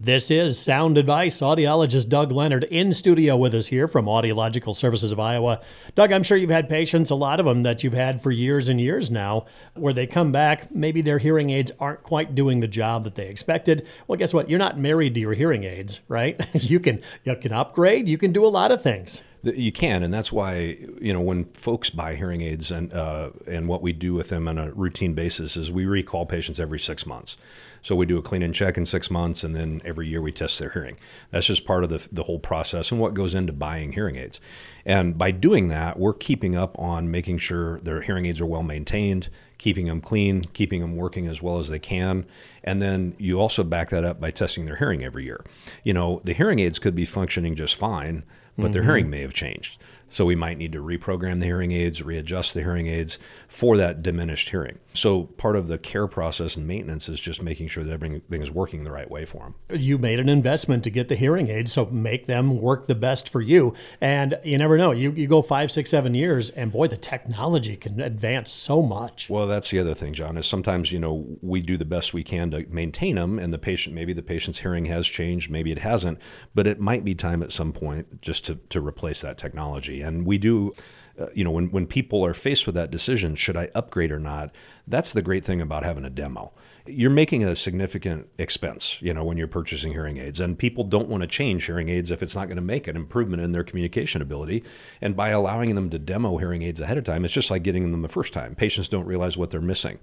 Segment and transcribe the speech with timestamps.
[0.00, 1.40] This is Sound Advice.
[1.40, 5.60] Audiologist Doug Leonard in studio with us here from Audiological Services of Iowa.
[5.96, 8.68] Doug, I'm sure you've had patients, a lot of them that you've had for years
[8.68, 12.68] and years now, where they come back, maybe their hearing aids aren't quite doing the
[12.68, 13.88] job that they expected.
[14.06, 14.48] Well, guess what?
[14.48, 16.40] You're not married to your hearing aids, right?
[16.54, 19.24] you can you can upgrade, you can do a lot of things.
[19.54, 23.68] You can, and that's why you know when folks buy hearing aids and uh, and
[23.68, 27.06] what we do with them on a routine basis is we recall patients every six
[27.06, 27.36] months.
[27.80, 30.32] So we do a clean and check in six months, and then every year we
[30.32, 30.96] test their hearing.
[31.30, 34.40] That's just part of the the whole process and what goes into buying hearing aids.
[34.84, 38.62] And by doing that, we're keeping up on making sure their hearing aids are well
[38.62, 39.28] maintained,
[39.58, 42.24] keeping them clean, keeping them working as well as they can,
[42.64, 45.44] and then you also back that up by testing their hearing every year.
[45.84, 48.24] You know, the hearing aids could be functioning just fine
[48.58, 48.72] but mm-hmm.
[48.72, 49.80] their hearing may have changed.
[50.08, 54.02] So we might need to reprogram the hearing aids, readjust the hearing aids for that
[54.02, 54.78] diminished hearing.
[54.94, 58.50] So part of the care process and maintenance is just making sure that everything is
[58.50, 59.54] working the right way for them.
[59.78, 63.28] You made an investment to get the hearing aids, so make them work the best
[63.28, 63.74] for you.
[64.00, 64.92] And you never know.
[64.92, 69.28] You, you go five, six, seven years, and boy, the technology can advance so much.
[69.28, 72.22] Well, that's the other thing, John, is sometimes, you know, we do the best we
[72.22, 75.78] can to maintain them, and the patient, maybe the patient's hearing has changed, maybe it
[75.78, 76.18] hasn't,
[76.54, 80.00] but it might be time at some point just to, to replace that technology.
[80.02, 80.72] And we do,
[81.18, 84.20] uh, you know, when, when people are faced with that decision, should I upgrade or
[84.20, 84.54] not?
[84.86, 86.52] That's the great thing about having a demo
[86.88, 90.40] you're making a significant expense, you know, when you're purchasing hearing aids.
[90.40, 92.96] And people don't want to change hearing aids if it's not going to make an
[92.96, 94.64] improvement in their communication ability.
[95.00, 97.90] And by allowing them to demo hearing aids ahead of time, it's just like getting
[97.90, 98.54] them the first time.
[98.54, 99.98] Patients don't realize what they're missing.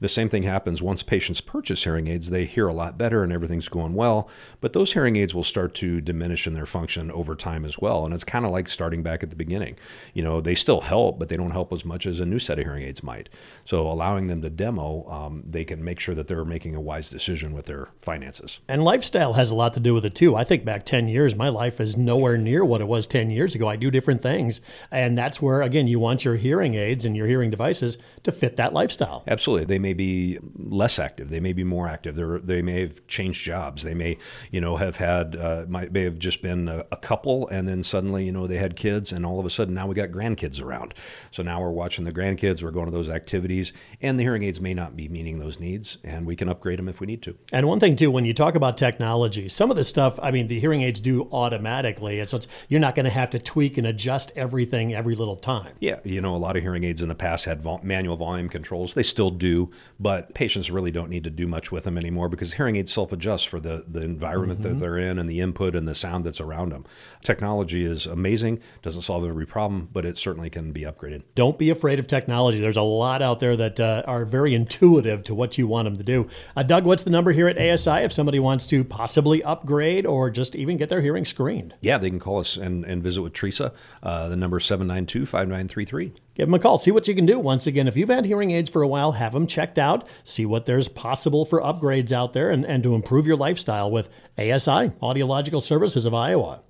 [0.00, 3.32] The same thing happens once patients purchase hearing aids, they hear a lot better and
[3.32, 4.28] everything's going well.
[4.60, 8.04] But those hearing aids will start to diminish in their function over time as well.
[8.04, 9.76] And it's kind of like starting back at the beginning.
[10.14, 12.58] You know, they still help, but they don't help as much as a new set
[12.58, 13.28] of hearing aids might.
[13.64, 17.10] So allowing them to demo, um, they can make sure that they're making a wise
[17.10, 18.60] decision with their finances.
[18.68, 20.34] And lifestyle has a lot to do with it too.
[20.34, 23.54] I think back 10 years, my life is nowhere near what it was 10 years
[23.54, 23.68] ago.
[23.68, 24.60] I do different things.
[24.90, 28.56] And that's where, again, you want your hearing aids and your hearing devices to fit
[28.56, 28.79] that lifestyle.
[29.26, 29.66] Absolutely.
[29.66, 33.44] They may be less active, they may be more active, They're, they may have changed
[33.44, 34.18] jobs, they may,
[34.50, 37.82] you know, have had, uh, might, may have just been a, a couple and then
[37.82, 40.62] suddenly, you know, they had kids and all of a sudden now we got grandkids
[40.62, 40.94] around.
[41.30, 44.60] So now we're watching the grandkids, we're going to those activities, and the hearing aids
[44.60, 45.98] may not be meeting those needs.
[46.04, 47.36] And we can upgrade them if we need to.
[47.52, 50.48] And one thing too, when you talk about technology, some of the stuff, I mean,
[50.48, 53.86] the hearing aids do automatically, and so you're not going to have to tweak and
[53.86, 55.74] adjust everything every little time.
[55.80, 58.48] Yeah, you know, a lot of hearing aids in the past had vol- manual volume
[58.70, 58.94] controls.
[58.94, 62.54] They still do, but patients really don't need to do much with them anymore because
[62.54, 64.74] hearing aids self-adjust for the the environment mm-hmm.
[64.74, 66.84] that they're in and the input and the sound that's around them.
[67.22, 71.22] Technology is amazing, doesn't solve every problem, but it certainly can be upgraded.
[71.34, 72.60] Don't be afraid of technology.
[72.60, 75.96] There's a lot out there that uh, are very intuitive to what you want them
[75.96, 76.28] to do.
[76.56, 80.30] Uh, Doug, what's the number here at ASI if somebody wants to possibly upgrade or
[80.30, 81.74] just even get their hearing screened?
[81.80, 83.72] Yeah, they can call us and, and visit with Teresa.
[84.02, 86.12] Uh, the number is 792 5933.
[86.34, 86.78] Give them a call.
[86.78, 87.38] See what you can do.
[87.38, 90.06] Once again, if you've had hearing aids for a while, have them checked out.
[90.24, 94.08] See what there's possible for upgrades out there and, and to improve your lifestyle with
[94.36, 96.62] ASI, Audiological Services of Iowa.